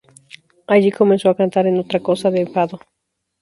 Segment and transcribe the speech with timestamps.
[0.65, 2.79] Allí comenzó a cantar en otra casa de fado.